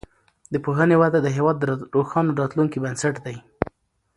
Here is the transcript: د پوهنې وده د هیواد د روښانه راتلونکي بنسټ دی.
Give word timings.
د 0.53 0.55
پوهنې 0.65 0.95
وده 1.01 1.19
د 1.21 1.27
هیواد 1.35 1.55
د 1.59 1.63
روښانه 1.95 2.31
راتلونکي 2.41 2.77
بنسټ 2.83 3.15
دی. 3.25 3.37